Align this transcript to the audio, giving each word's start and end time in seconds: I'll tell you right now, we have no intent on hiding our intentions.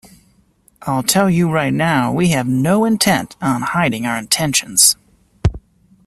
I'll 0.81 1.03
tell 1.03 1.29
you 1.29 1.47
right 1.51 1.71
now, 1.71 2.11
we 2.11 2.29
have 2.29 2.47
no 2.47 2.85
intent 2.85 3.35
on 3.39 3.61
hiding 3.61 4.07
our 4.07 4.17
intentions. 4.17 4.95